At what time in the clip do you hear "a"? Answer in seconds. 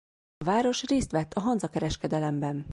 0.37-0.43, 1.33-1.39